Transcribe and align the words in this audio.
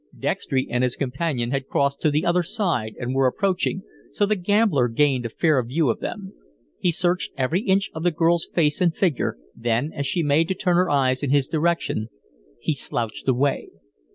Dextry 0.17 0.67
and 0.67 0.83
his 0.83 0.95
companion 0.95 1.51
had 1.51 1.67
crossed 1.67 2.01
to 2.01 2.09
the 2.09 2.25
other 2.25 2.41
side 2.41 2.95
and 2.99 3.13
were 3.13 3.27
approaching, 3.27 3.83
so 4.11 4.25
the 4.25 4.35
gambler 4.35 4.87
gained 4.87 5.27
a 5.27 5.29
fair 5.29 5.61
view 5.63 5.91
of 5.91 5.99
them. 5.99 6.33
He 6.79 6.91
searched 6.91 7.33
every 7.37 7.61
inch 7.61 7.91
of 7.93 8.01
the 8.01 8.09
girl's 8.09 8.49
face 8.51 8.81
and 8.81 8.95
figure, 8.95 9.37
then, 9.55 9.93
as 9.93 10.07
she 10.07 10.23
made 10.23 10.47
to 10.47 10.55
turn 10.55 10.75
her 10.77 10.89
eyes 10.89 11.21
in 11.21 11.29
his 11.29 11.47
direction, 11.47 12.09
he 12.59 12.73
slouched 12.73 13.27
away. 13.27 13.69